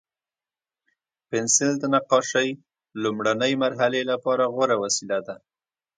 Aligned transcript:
پنسل 1.29 1.71
د 1.79 1.83
نقاشۍ 1.93 2.49
لومړني 3.03 3.53
مرحلې 3.63 4.01
لپاره 4.11 4.43
غوره 4.53 4.75
وسیله 4.83 5.19
ده. 5.27 5.35